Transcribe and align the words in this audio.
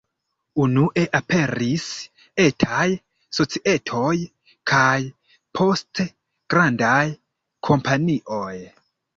Unue 0.61 1.01
aperis 1.17 1.83
etaj 2.45 2.87
societoj, 3.39 4.15
kaj 4.73 4.97
poste 5.59 6.07
grandaj 6.55 7.07
kompanioj. 7.69 8.55